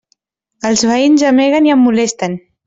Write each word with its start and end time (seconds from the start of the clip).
Els 0.69 0.83
veïns 0.91 1.25
gemeguen 1.25 1.69
i 1.71 1.75
em 1.75 1.85
molesten. 1.89 2.41